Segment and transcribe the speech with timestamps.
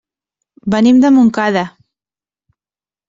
[0.75, 1.63] Venim de Montcada.